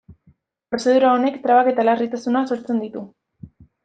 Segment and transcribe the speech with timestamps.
[0.69, 3.05] Prozedura honek trabak eta larritasuna sortzen ditu.